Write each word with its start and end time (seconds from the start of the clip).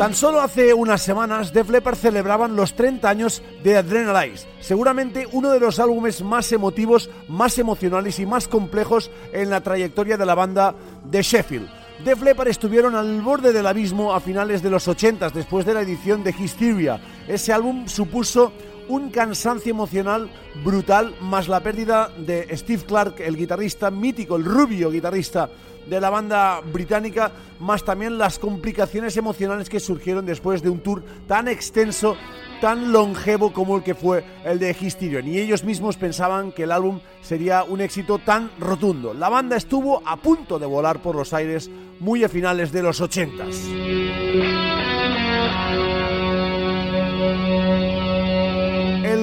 Tan 0.00 0.14
solo 0.14 0.40
hace 0.40 0.72
unas 0.72 1.02
semanas, 1.02 1.52
Def 1.52 1.68
Leppard 1.68 1.94
celebraban 1.94 2.56
los 2.56 2.72
30 2.72 3.06
años 3.06 3.42
de 3.62 3.76
Adrenalize, 3.76 4.46
seguramente 4.58 5.28
uno 5.30 5.50
de 5.50 5.60
los 5.60 5.78
álbumes 5.78 6.22
más 6.22 6.50
emotivos, 6.52 7.10
más 7.28 7.58
emocionales 7.58 8.18
y 8.18 8.24
más 8.24 8.48
complejos 8.48 9.10
en 9.30 9.50
la 9.50 9.60
trayectoria 9.60 10.16
de 10.16 10.24
la 10.24 10.34
banda 10.34 10.74
de 11.04 11.20
Sheffield. 11.20 11.68
Def 12.02 12.22
Leppard 12.22 12.48
estuvieron 12.48 12.94
al 12.94 13.20
borde 13.20 13.52
del 13.52 13.66
abismo 13.66 14.14
a 14.14 14.20
finales 14.20 14.62
de 14.62 14.70
los 14.70 14.88
80 14.88 15.28
después 15.28 15.66
de 15.66 15.74
la 15.74 15.82
edición 15.82 16.24
de 16.24 16.30
Hysteria. 16.30 16.98
Ese 17.28 17.52
álbum 17.52 17.86
supuso 17.86 18.54
un 18.88 19.10
cansancio 19.10 19.70
emocional 19.70 20.30
brutal, 20.64 21.14
más 21.20 21.48
la 21.48 21.60
pérdida 21.60 22.10
de 22.16 22.56
Steve 22.56 22.82
Clark, 22.86 23.20
el 23.20 23.36
guitarrista 23.36 23.90
mítico, 23.90 24.36
el 24.36 24.44
rubio 24.44 24.90
guitarrista 24.90 25.48
de 25.86 26.00
la 26.00 26.10
banda 26.10 26.60
británica, 26.60 27.32
más 27.58 27.84
también 27.84 28.18
las 28.18 28.38
complicaciones 28.38 29.16
emocionales 29.16 29.68
que 29.68 29.80
surgieron 29.80 30.26
después 30.26 30.62
de 30.62 30.70
un 30.70 30.80
tour 30.80 31.02
tan 31.26 31.48
extenso, 31.48 32.16
tan 32.60 32.92
longevo 32.92 33.52
como 33.52 33.76
el 33.76 33.82
que 33.82 33.94
fue 33.94 34.24
el 34.44 34.58
de 34.58 34.76
Hysterion. 34.78 35.26
Y 35.26 35.38
ellos 35.38 35.64
mismos 35.64 35.96
pensaban 35.96 36.52
que 36.52 36.64
el 36.64 36.72
álbum 36.72 37.00
sería 37.22 37.64
un 37.64 37.80
éxito 37.80 38.18
tan 38.18 38.50
rotundo. 38.58 39.14
La 39.14 39.28
banda 39.28 39.56
estuvo 39.56 40.02
a 40.06 40.16
punto 40.16 40.58
de 40.58 40.66
volar 40.66 41.00
por 41.00 41.16
los 41.16 41.32
aires 41.32 41.70
muy 41.98 42.24
a 42.24 42.28
finales 42.28 42.72
de 42.72 42.82
los 42.82 43.00
80 43.00 43.46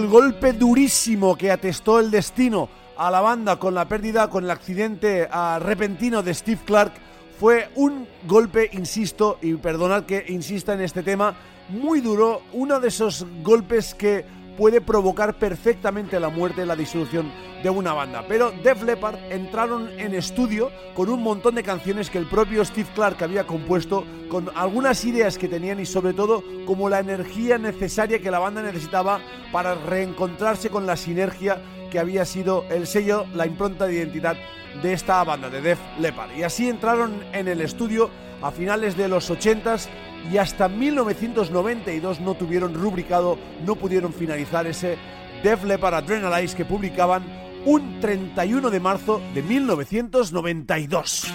Golpe 0.10 0.54
durísimo 0.54 1.36
que 1.36 1.52
atestó 1.52 2.00
el 2.00 2.10
destino 2.10 2.70
a 2.96 3.12
la 3.12 3.20
banda 3.20 3.58
con 3.58 3.76
la 3.76 3.88
pérdida, 3.88 4.30
con 4.30 4.46
el 4.46 4.52
accidente 4.52 5.28
ah, 5.30 5.60
repentino 5.62 6.24
de 6.24 6.34
Steve 6.34 6.62
Clark, 6.66 6.94
fue 7.40 7.70
un 7.76 8.08
golpe, 8.26 8.70
insisto, 8.74 9.38
y 9.42 9.54
perdonad 9.56 10.05
que 10.05 10.26
insista 10.30 10.74
en 10.74 10.82
este 10.82 11.04
tema, 11.04 11.36
muy 11.70 11.99
duro, 11.99 12.41
uno 12.54 12.80
de 12.80 12.88
esos 12.88 13.26
golpes 13.44 13.94
que 13.94 14.26
puede 14.58 14.82
provocar 14.82 15.38
perfectamente 15.38 16.20
la 16.20 16.30
muerte, 16.30 16.66
la 16.66 16.76
disolución 16.76 17.32
de 17.63 17.70
una 17.70 17.94
banda. 17.94 18.26
Pero 18.27 18.52
Def 18.52 18.84
Leppard 18.84 19.32
entraron 19.32 19.90
en 19.98 20.14
estudio 20.14 20.72
con 20.94 21.10
un 21.10 21.22
montón 21.22 21.55
de 21.55 21.64
canciones 21.64 22.10
que 22.10 22.18
el 22.18 22.27
propio 22.27 22.66
Steve 22.66 22.90
Clark 22.94 23.24
había 23.24 23.46
compuesto, 23.46 24.04
con 24.30 24.49
algunas 24.55 25.05
ideas 25.05 25.38
que 25.38 25.48
tenían 25.48 25.80
y 25.80 25.86
sobre 25.86 26.14
todo 26.14 26.44
como 26.66 26.90
la 26.90 26.99
energía 26.99 27.58
necesaria 27.58 28.20
que 28.20 28.32
la 28.32 28.40
banda 28.40 28.62
necesitaba 28.62 29.22
para 29.52 29.76
reencontrarse 29.76 30.70
con 30.70 30.86
la 30.86 30.98
sinergia 30.98 31.62
que 31.90 31.99
había 31.99 32.26
sido 32.26 32.66
el 32.70 32.88
sello, 32.88 33.26
la 33.34 33.46
impronta 33.46 33.86
de 33.86 33.96
identidad 33.96 34.36
de 34.82 34.94
esta 34.94 35.24
banda, 35.24 35.49
de 35.49 35.62
Def 35.62 35.80
Leppard. 35.99 36.36
Y 36.36 36.44
así 36.44 36.68
entraron 36.68 37.24
en 37.32 37.48
el 37.48 37.62
estudio 37.62 38.10
a 38.42 38.52
finales 38.52 38.98
de 38.98 39.08
los 39.08 39.32
80s 39.32 39.88
y 40.32 40.37
hasta 40.37 40.68
1992 40.68 42.20
no 42.20 42.35
tuvieron 42.35 42.73
rubricado, 42.73 43.37
no 43.65 43.76
pudieron 43.76 44.13
finalizar 44.13 44.68
ese 44.68 44.98
Def 45.43 45.63
Leppard 45.63 45.96
Adrenalize 45.96 46.55
que 46.55 46.65
publicaban 46.65 47.24
un 47.65 47.99
31 47.99 48.70
de 48.70 48.79
marzo 48.79 49.21
de 49.34 49.43
1992. 49.43 51.27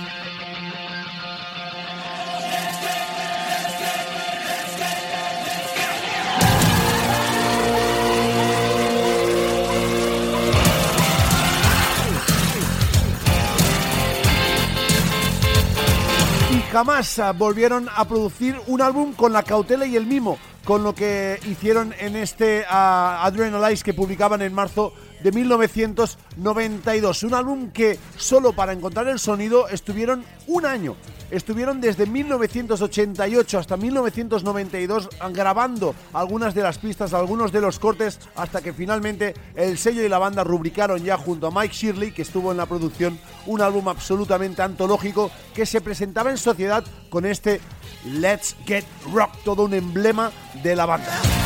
Jamás 16.73 17.19
ah, 17.19 17.33
volvieron 17.33 17.87
a 17.95 18.07
producir 18.07 18.59
un 18.67 18.81
álbum 18.81 19.13
con 19.13 19.35
la 19.35 19.43
cautela 19.43 19.85
y 19.85 19.95
el 19.95 20.07
mimo, 20.07 20.39
con 20.65 20.83
lo 20.83 20.95
que 20.95 21.39
hicieron 21.47 21.95
en 21.99 22.17
este 22.17 22.63
uh, 22.63 23.27
Adrenalize 23.27 23.85
que 23.85 23.93
publicaban 23.93 24.41
en 24.41 24.55
marzo 24.55 24.95
de 25.23 25.33
1992. 25.33 27.23
Un 27.23 27.35
álbum 27.35 27.71
que 27.71 27.99
solo 28.17 28.53
para 28.53 28.73
encontrar 28.73 29.09
el 29.09 29.19
sonido 29.19 29.69
estuvieron 29.69 30.25
un 30.47 30.67
año 30.67 30.97
estuvieron 31.33 31.81
desde 31.81 32.07
1988 32.07 33.59
hasta 33.59 33.77
1992 33.77 35.09
grabando 35.33 35.95
algunas 36.13 36.55
de 36.55 36.63
las 36.63 36.79
pistas, 36.79 37.15
algunos 37.15 37.51
de 37.51 37.61
los 37.61 37.79
cortes, 37.79 38.21
hasta 38.37 38.61
que 38.61 38.73
finalmente 38.73 39.35
el 39.57 39.79
sello 39.79 40.05
y 40.05 40.09
la 40.09 40.19
banda 40.19 40.45
rubricaron 40.45 41.03
ya 41.03 41.17
junto 41.17 41.47
a 41.47 41.51
Mike 41.51 41.75
Shirley, 41.75 42.13
que 42.13 42.23
estuvo 42.23 42.53
en 42.53 42.59
la 42.59 42.67
producción, 42.67 43.19
un 43.47 43.63
álbum 43.63 43.89
absolutamente 43.89 44.63
antológico 44.63 45.31
que 45.55 45.67
se 45.67 45.81
presentaba 45.81 46.31
en 46.31 46.37
sociedad 46.39 46.85
con 47.09 47.25
este 47.25 47.61
Let's 48.05 48.55
Get 48.67 48.85
Rock, 49.13 49.31
todo 49.45 49.65
un 49.65 49.75
emblema 49.75 50.31
de 50.63 50.77
la 50.77 50.87
banda. 50.87 51.42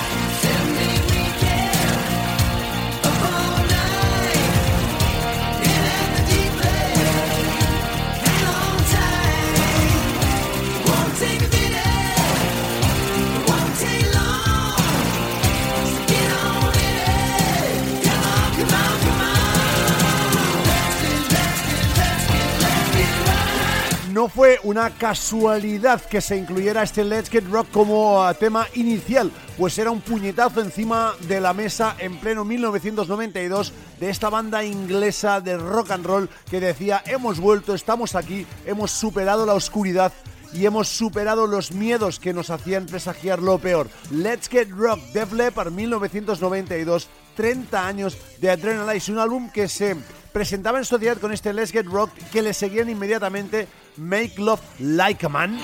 Fue 24.28 24.58
una 24.62 24.90
casualidad 24.90 26.00
que 26.00 26.20
se 26.20 26.36
incluyera 26.36 26.82
este 26.82 27.04
Let's 27.04 27.30
Get 27.30 27.44
Rock 27.50 27.70
como 27.70 28.20
uh, 28.20 28.34
tema 28.34 28.66
inicial, 28.74 29.30
pues 29.58 29.78
era 29.78 29.90
un 29.90 30.00
puñetazo 30.00 30.60
encima 30.60 31.14
de 31.28 31.40
la 31.40 31.52
mesa 31.52 31.96
en 31.98 32.18
pleno 32.18 32.44
1992 32.44 33.72
de 34.00 34.10
esta 34.10 34.30
banda 34.30 34.64
inglesa 34.64 35.40
de 35.40 35.56
rock 35.56 35.90
and 35.90 36.06
roll 36.06 36.30
que 36.50 36.60
decía 36.60 37.02
hemos 37.06 37.40
vuelto, 37.40 37.74
estamos 37.74 38.14
aquí, 38.14 38.46
hemos 38.64 38.90
superado 38.90 39.46
la 39.46 39.54
oscuridad 39.54 40.12
y 40.52 40.66
hemos 40.66 40.88
superado 40.88 41.46
los 41.46 41.72
miedos 41.72 42.18
que 42.18 42.32
nos 42.32 42.50
hacían 42.50 42.86
presagiar 42.86 43.42
lo 43.42 43.58
peor. 43.58 43.88
Let's 44.10 44.48
Get 44.48 44.70
Rock, 44.70 45.00
Def 45.12 45.32
Leppard 45.32 45.72
1992, 45.72 47.08
30 47.34 47.86
años 47.86 48.16
de 48.40 48.50
Adrenalize, 48.50 49.12
un 49.12 49.18
álbum 49.18 49.50
que 49.50 49.68
se 49.68 49.96
presentaba 50.32 50.78
en 50.78 50.84
sociedad 50.84 51.18
con 51.18 51.32
este 51.32 51.52
Let's 51.52 51.72
Get 51.72 51.86
Rock 51.86 52.10
que 52.32 52.42
le 52.42 52.54
seguían 52.54 52.88
inmediatamente 52.88 53.68
Make 53.96 54.38
Love 54.38 54.60
Like 54.78 55.26
a 55.26 55.28
Man. 55.28 55.58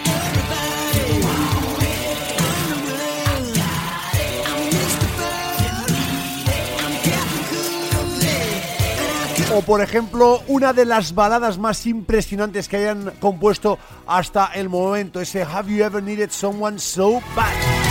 O 9.55 9.61
por 9.61 9.83
ejemplo, 9.83 10.43
una 10.49 10.73
de 10.73 10.87
las 10.87 11.15
baladas 11.15 11.59
más 11.59 11.87
impresionantes 11.87 12.69
que 12.69 12.79
hayan 12.79 13.13
compuesto 13.21 13.79
hasta 14.07 14.47
el 14.55 14.71
momento, 14.71 15.21
ese 15.21 15.43
Have 15.43 15.71
You 15.71 15.85
Ever 15.85 16.03
Needed 16.03 16.31
Someone 16.31 16.79
So 16.79 17.21
Bad? 17.37 17.82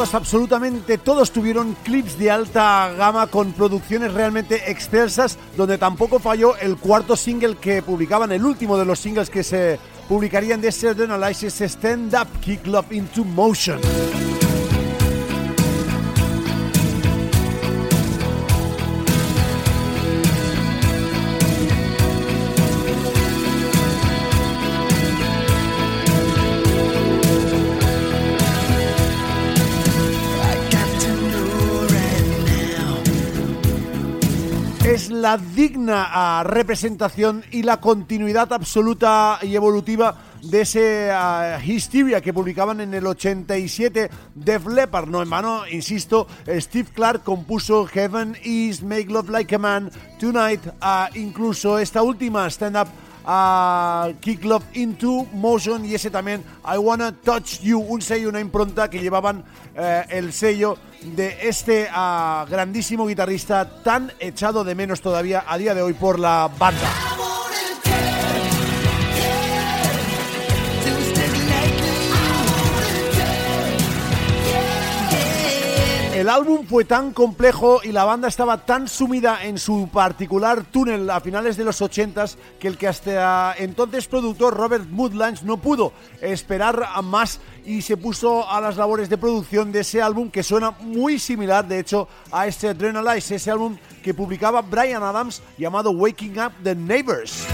Todos, 0.00 0.14
absolutamente 0.14 0.96
todos 0.96 1.30
tuvieron 1.30 1.76
clips 1.84 2.18
de 2.18 2.30
alta 2.30 2.90
gama 2.96 3.26
con 3.26 3.52
producciones 3.52 4.14
realmente 4.14 4.70
excelsas, 4.70 5.36
donde 5.58 5.76
tampoco 5.76 6.18
falló 6.18 6.56
el 6.56 6.78
cuarto 6.78 7.16
single 7.16 7.56
que 7.56 7.82
publicaban, 7.82 8.32
el 8.32 8.42
último 8.42 8.78
de 8.78 8.86
los 8.86 8.98
singles 8.98 9.28
que 9.28 9.44
se 9.44 9.78
publicarían 10.08 10.62
de 10.62 10.68
ese 10.68 10.88
Analysis 10.88 11.60
Stand 11.60 12.14
Up 12.14 12.28
Kick 12.40 12.66
Love 12.66 12.92
Into 12.92 13.26
Motion. 13.26 13.78
La 35.10 35.36
digna 35.36 36.08
ah, 36.10 36.42
representación 36.44 37.44
y 37.50 37.62
la 37.62 37.78
continuidad 37.78 38.52
absoluta 38.52 39.38
y 39.42 39.54
evolutiva 39.54 40.16
de 40.42 40.62
ese 40.62 41.10
uh, 41.12 41.60
Hysteria 41.62 42.20
que 42.20 42.32
publicaban 42.32 42.80
en 42.80 42.94
el 42.94 43.06
87 43.06 44.10
Def 44.34 44.66
Leppard. 44.66 45.08
No 45.08 45.22
en 45.22 45.28
vano, 45.28 45.66
insisto, 45.68 46.26
Steve 46.46 46.88
Clark 46.94 47.22
compuso 47.24 47.86
Heaven 47.86 48.36
is 48.42 48.82
Make 48.82 49.06
Love 49.06 49.28
Like 49.28 49.54
a 49.54 49.58
Man, 49.58 49.90
Tonight, 50.18 50.66
uh, 50.66 51.14
incluso 51.14 51.78
esta 51.78 52.02
última 52.02 52.48
stand-up 52.48 52.88
a 53.32 54.12
Kick 54.18 54.44
Love 54.44 54.64
Into 54.74 55.24
Motion 55.32 55.84
y 55.84 55.94
ese 55.94 56.10
también 56.10 56.42
I 56.64 56.78
Wanna 56.78 57.12
Touch 57.12 57.60
You, 57.60 57.78
un 57.78 58.02
sello, 58.02 58.28
una 58.28 58.40
impronta 58.40 58.90
que 58.90 58.98
llevaban 58.98 59.44
eh, 59.76 60.04
el 60.08 60.32
sello 60.32 60.76
de 61.00 61.36
este 61.42 61.86
ah, 61.92 62.44
grandísimo 62.50 63.06
guitarrista 63.06 63.82
tan 63.84 64.12
echado 64.18 64.64
de 64.64 64.74
menos 64.74 65.00
todavía 65.00 65.44
a 65.46 65.56
día 65.58 65.76
de 65.76 65.82
hoy 65.82 65.92
por 65.92 66.18
la 66.18 66.50
banda. 66.58 66.90
Álbum 76.30 76.64
fue 76.66 76.84
tan 76.84 77.12
complejo 77.12 77.80
y 77.82 77.92
la 77.92 78.04
banda 78.04 78.28
estaba 78.28 78.64
tan 78.64 78.88
sumida 78.88 79.44
en 79.44 79.58
su 79.58 79.88
particular 79.92 80.64
túnel 80.64 81.10
a 81.10 81.20
finales 81.20 81.56
de 81.56 81.64
los 81.64 81.82
80s 81.82 82.36
que 82.58 82.68
el 82.68 82.78
que 82.78 82.88
hasta 82.88 83.54
entonces 83.58 84.06
productor 84.06 84.56
Robert 84.56 84.86
Woodlands 84.92 85.42
no 85.42 85.56
pudo 85.56 85.92
esperar 86.20 86.86
más 87.02 87.40
y 87.64 87.82
se 87.82 87.96
puso 87.96 88.48
a 88.48 88.60
las 88.60 88.76
labores 88.76 89.08
de 89.08 89.18
producción 89.18 89.72
de 89.72 89.80
ese 89.80 90.00
álbum 90.00 90.30
que 90.30 90.42
suena 90.42 90.70
muy 90.70 91.18
similar 91.18 91.66
de 91.66 91.80
hecho 91.80 92.08
a 92.30 92.46
este 92.46 92.68
Adrenalize, 92.68 93.34
ese 93.34 93.50
álbum 93.50 93.76
que 94.02 94.14
publicaba 94.14 94.62
Brian 94.62 95.02
Adams 95.02 95.42
llamado 95.58 95.90
Waking 95.90 96.38
Up 96.38 96.52
the 96.62 96.74
Neighbors. 96.74 97.46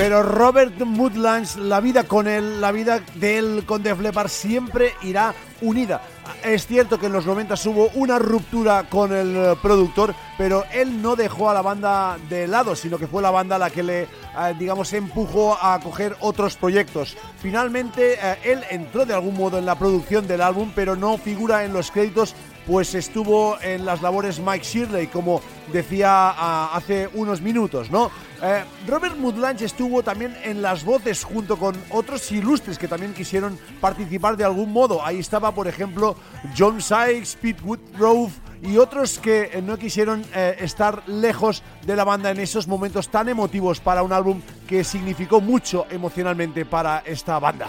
Pero 0.00 0.22
Robert 0.22 0.80
Woodlands, 0.80 1.56
la 1.56 1.78
vida 1.78 2.04
con 2.04 2.26
él, 2.26 2.58
la 2.58 2.72
vida 2.72 3.02
de 3.16 3.36
él 3.36 3.64
con 3.66 3.82
Def 3.82 4.00
Leppard 4.00 4.30
siempre 4.30 4.94
irá 5.02 5.34
unida. 5.60 6.00
Es 6.42 6.66
cierto 6.66 6.98
que 6.98 7.06
en 7.06 7.12
los 7.12 7.26
90 7.26 7.54
hubo 7.66 7.90
una 7.94 8.18
ruptura 8.18 8.84
con 8.88 9.12
el 9.12 9.36
eh, 9.36 9.56
productor, 9.60 10.14
pero 10.38 10.64
él 10.72 11.02
no 11.02 11.16
dejó 11.16 11.50
a 11.50 11.54
la 11.54 11.60
banda 11.60 12.16
de 12.30 12.48
lado, 12.48 12.74
sino 12.74 12.96
que 12.96 13.08
fue 13.08 13.20
la 13.20 13.30
banda 13.30 13.58
la 13.58 13.68
que 13.68 13.82
le, 13.82 14.02
eh, 14.04 14.08
digamos, 14.58 14.90
empujó 14.94 15.58
a 15.60 15.78
coger 15.80 16.16
otros 16.20 16.56
proyectos. 16.56 17.18
Finalmente, 17.38 18.14
eh, 18.14 18.38
él 18.44 18.64
entró 18.70 19.04
de 19.04 19.12
algún 19.12 19.36
modo 19.36 19.58
en 19.58 19.66
la 19.66 19.78
producción 19.78 20.26
del 20.26 20.40
álbum, 20.40 20.72
pero 20.74 20.96
no 20.96 21.18
figura 21.18 21.62
en 21.64 21.74
los 21.74 21.90
créditos 21.90 22.34
pues 22.66 22.94
estuvo 22.94 23.60
en 23.60 23.84
las 23.84 24.02
labores 24.02 24.38
Mike 24.38 24.64
Shirley, 24.64 25.06
como 25.06 25.40
decía 25.72 26.30
hace 26.74 27.08
unos 27.14 27.40
minutos, 27.40 27.90
¿no? 27.90 28.10
Eh, 28.42 28.64
Robert 28.86 29.16
Mudlange 29.16 29.66
estuvo 29.66 30.02
también 30.02 30.34
en 30.42 30.62
las 30.62 30.84
voces 30.84 31.24
junto 31.24 31.58
con 31.58 31.76
otros 31.90 32.30
ilustres 32.32 32.78
que 32.78 32.88
también 32.88 33.12
quisieron 33.12 33.58
participar 33.80 34.36
de 34.36 34.44
algún 34.44 34.72
modo. 34.72 35.04
Ahí 35.04 35.18
estaba, 35.18 35.52
por 35.54 35.68
ejemplo, 35.68 36.16
John 36.56 36.80
Sykes, 36.80 37.36
Pete 37.40 37.62
Woodrow 37.62 38.30
y 38.62 38.78
otros 38.78 39.18
que 39.18 39.62
no 39.64 39.76
quisieron 39.76 40.24
eh, 40.34 40.56
estar 40.60 41.02
lejos 41.06 41.62
de 41.86 41.96
la 41.96 42.04
banda 42.04 42.30
en 42.30 42.40
esos 42.40 42.66
momentos 42.66 43.08
tan 43.08 43.28
emotivos 43.28 43.80
para 43.80 44.02
un 44.02 44.12
álbum 44.12 44.40
que 44.66 44.84
significó 44.84 45.40
mucho 45.40 45.86
emocionalmente 45.90 46.64
para 46.64 47.02
esta 47.04 47.38
banda. 47.38 47.68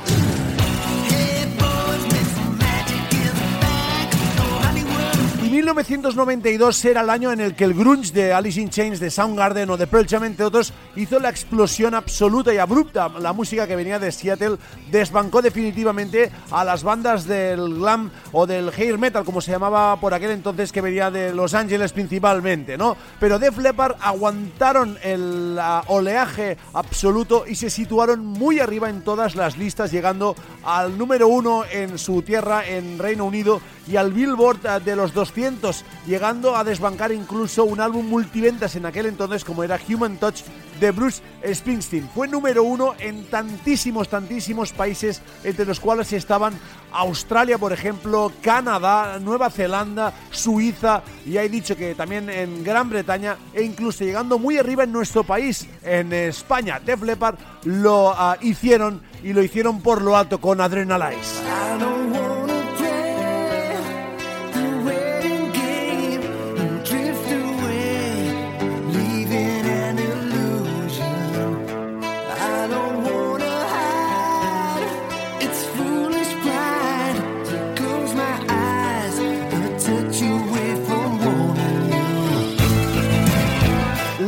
1992 5.51 6.85
era 6.85 7.01
el 7.01 7.09
año 7.09 7.29
en 7.29 7.41
el 7.41 7.55
que 7.55 7.65
el 7.65 7.73
grunge 7.73 8.13
de 8.13 8.31
Alice 8.31 8.59
in 8.59 8.69
Chains, 8.69 9.01
de 9.01 9.11
Soundgarden 9.11 9.69
o 9.69 9.75
de 9.75 9.85
Pearl 9.85 10.07
Jam, 10.07 10.23
entre 10.23 10.45
otros, 10.45 10.71
hizo 10.95 11.19
la 11.19 11.29
explosión 11.29 11.93
absoluta 11.93 12.53
y 12.53 12.57
abrupta. 12.57 13.09
La 13.19 13.33
música 13.33 13.67
que 13.67 13.75
venía 13.75 13.99
de 13.99 14.13
Seattle 14.13 14.55
desbancó 14.89 15.41
definitivamente 15.41 16.31
a 16.51 16.63
las 16.63 16.83
bandas 16.83 17.25
del 17.25 17.79
glam 17.79 18.11
o 18.31 18.47
del 18.47 18.69
hair 18.69 18.97
metal, 18.97 19.25
como 19.25 19.41
se 19.41 19.51
llamaba 19.51 19.99
por 19.99 20.13
aquel 20.13 20.31
entonces, 20.31 20.71
que 20.71 20.79
venía 20.79 21.11
de 21.11 21.33
Los 21.33 21.53
Ángeles 21.53 21.91
principalmente, 21.91 22.77
¿no? 22.77 22.95
Pero 23.19 23.37
Def 23.37 23.57
Leppard 23.57 23.97
aguantaron 23.99 24.97
el 25.03 25.59
oleaje 25.87 26.57
absoluto 26.73 27.43
y 27.45 27.55
se 27.55 27.69
situaron 27.69 28.25
muy 28.25 28.61
arriba 28.61 28.89
en 28.89 29.03
todas 29.03 29.35
las 29.35 29.57
listas, 29.57 29.91
llegando 29.91 30.33
al 30.63 30.97
número 30.97 31.27
uno 31.27 31.65
en 31.69 31.97
su 31.97 32.21
tierra, 32.21 32.65
en 32.65 32.97
Reino 32.97 33.25
Unido, 33.25 33.59
y 33.87 33.97
al 33.97 34.13
Billboard 34.13 34.65
eh, 34.65 34.79
de 34.85 34.95
los 34.95 35.13
200, 35.13 35.40
llegando 36.05 36.55
a 36.55 36.63
desbancar 36.63 37.11
incluso 37.11 37.63
un 37.63 37.79
álbum 37.79 38.07
multiventas 38.07 38.75
en 38.75 38.85
aquel 38.85 39.07
entonces 39.07 39.43
como 39.43 39.63
era 39.63 39.79
Human 39.89 40.17
Touch 40.17 40.41
de 40.79 40.91
Bruce 40.91 41.21
Springsteen. 41.51 42.09
Fue 42.13 42.27
número 42.27 42.63
uno 42.63 42.93
en 42.99 43.25
tantísimos, 43.25 44.07
tantísimos 44.09 44.71
países, 44.71 45.21
entre 45.43 45.65
los 45.65 45.79
cuales 45.79 46.13
estaban 46.13 46.53
Australia, 46.91 47.57
por 47.57 47.73
ejemplo, 47.73 48.31
Canadá, 48.41 49.17
Nueva 49.19 49.49
Zelanda, 49.49 50.13
Suiza, 50.29 51.01
y 51.25 51.37
he 51.37 51.49
dicho 51.49 51.75
que 51.75 51.95
también 51.95 52.29
en 52.29 52.63
Gran 52.63 52.89
Bretaña, 52.89 53.37
e 53.53 53.63
incluso 53.63 54.03
llegando 54.03 54.37
muy 54.37 54.57
arriba 54.57 54.83
en 54.83 54.91
nuestro 54.91 55.23
país, 55.23 55.67
en 55.83 56.13
España. 56.13 56.79
Def 56.79 57.01
Leppard 57.01 57.37
lo 57.63 58.13
ah, 58.15 58.37
hicieron 58.41 59.01
y 59.23 59.33
lo 59.33 59.43
hicieron 59.43 59.81
por 59.81 60.01
lo 60.01 60.17
alto 60.17 60.39
con 60.39 60.61
Adrenalize. 60.61 61.41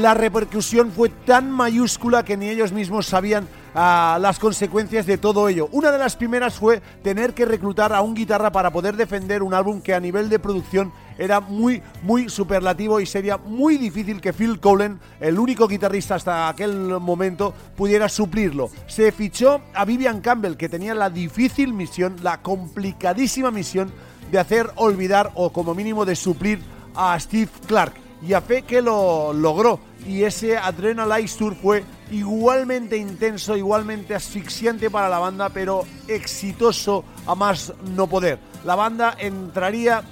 La 0.04 0.14
repercusión 0.14 0.92
fue 0.92 1.08
tan 1.08 1.50
mayúscula 1.50 2.26
que 2.26 2.36
ni 2.36 2.50
ellos 2.50 2.74
mismos 2.74 3.06
sabían 3.06 3.48
ah, 3.74 4.18
las 4.20 4.38
consecuencias 4.38 5.06
de 5.06 5.18
todo 5.18 5.48
ello. 5.48 5.70
Una 5.72 5.94
de 5.94 5.98
las 5.98 6.18
primeras 6.18 6.56
fue 6.56 6.82
tener 7.02 7.34
que 7.34 7.46
reclutar 7.46 7.94
a 7.94 8.02
un 8.02 8.14
guitarra 8.14 8.52
para 8.52 8.70
poder 8.70 8.98
defender 8.98 9.42
un 9.42 9.54
álbum 9.54 9.82
que 9.82 9.94
a 9.94 10.02
nivel 10.02 10.28
de 10.28 10.40
producción 10.40 10.92
era 11.18 11.40
muy, 11.40 11.82
muy 12.02 12.28
superlativo 12.28 13.00
y 13.00 13.06
sería 13.06 13.38
muy 13.38 13.78
difícil 13.78 14.20
que 14.20 14.34
Phil 14.34 14.60
Collen, 14.60 15.00
el 15.22 15.40
único 15.40 15.70
guitarrista 15.70 16.16
hasta 16.16 16.50
aquel 16.50 17.00
momento, 17.00 17.54
pudiera 17.78 18.10
suplirlo. 18.10 18.70
Se 18.88 19.10
fichó 19.14 19.62
a 19.74 19.86
Vivian 19.86 20.20
Campbell, 20.20 20.58
que 20.58 20.68
tenía 20.68 20.94
la 20.94 21.10
difícil 21.10 21.72
misión, 21.72 22.18
la 22.22 22.42
complicadísima 22.42 23.52
misión 23.52 23.90
de 24.30 24.40
hacer 24.40 24.70
olvidar 24.76 25.32
o 25.36 25.54
como 25.54 25.74
mínimo 25.74 26.04
de 26.04 26.18
suplir 26.18 26.60
a 26.94 27.18
Steve 27.18 27.50
Clark. 27.68 28.03
Y 28.26 28.34
a 28.34 28.42
fe 28.42 28.62
que 28.62 28.82
lo 28.82 29.34
logró 29.34 29.80
y 30.08 30.24
ese 30.24 30.58
Adrenalize 30.58 31.38
Tour 31.38 31.56
fue 31.56 31.84
igualmente 32.12 32.98
intenso, 32.98 33.56
igualmente 33.56 34.16
asfixiante 34.16 34.90
para 34.90 35.10
la 35.10 35.20
banda, 35.20 35.50
pero 35.50 35.86
exitoso 36.08 37.04
a 37.26 37.36
más 37.36 37.74
no 37.96 38.08
poder. 38.08 38.40
La 38.66 38.76
banda 38.76 39.16
entraría 39.20 40.04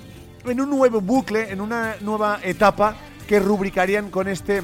en 0.46 0.62
un 0.62 0.70
nuevo 0.70 1.01
bucle, 1.01 1.51
en 1.51 1.62
una 1.62 1.96
nueva 2.01 2.39
etapa 2.44 2.96
que 3.27 3.39
rubricarían 3.39 4.10
con 4.10 4.27
este 4.27 4.62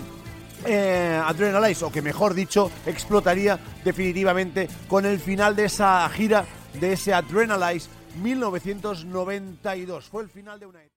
eh, 0.66 1.22
Adrenalize, 1.24 1.86
o 1.86 1.92
que 1.92 2.01
mejor 2.01 2.34
dicho, 2.34 2.72
explotaría 2.86 3.60
definitivamente 3.84 4.68
con 4.88 5.06
el 5.06 5.20
final 5.20 5.56
de 5.56 5.66
esa 5.66 6.08
gira 6.10 6.46
de 6.80 6.94
ese 6.94 7.13
Adrenalize 7.13 7.89
1992. 8.22 10.06
Fue 10.06 10.24
el 10.24 10.30
final 10.30 10.60
de 10.60 10.66
una 10.66 10.80
etapa. 10.80 10.97